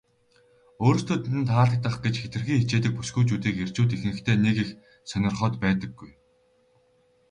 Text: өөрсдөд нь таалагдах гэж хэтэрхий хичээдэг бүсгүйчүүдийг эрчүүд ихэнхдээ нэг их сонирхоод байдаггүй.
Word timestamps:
өөрсдөд 0.85 1.23
нь 1.37 1.47
таалагдах 1.49 1.95
гэж 2.03 2.15
хэтэрхий 2.19 2.57
хичээдэг 2.59 2.93
бүсгүйчүүдийг 2.95 3.55
эрчүүд 3.63 3.89
ихэнхдээ 3.95 4.37
нэг 4.45 4.57
их 4.63 4.69
сонирхоод 5.09 5.53
байдаггүй. 5.63 6.11